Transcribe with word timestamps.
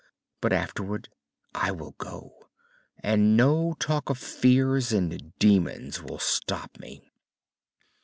But 0.41 0.51
afterward, 0.51 1.09
I 1.53 1.69
will 1.71 1.91
go, 1.99 2.49
and 3.03 3.37
no 3.37 3.75
talk 3.79 4.09
of 4.09 4.17
fears 4.17 4.91
and 4.91 5.37
demons 5.37 6.01
will 6.01 6.17
stop 6.17 6.79
me." 6.79 7.11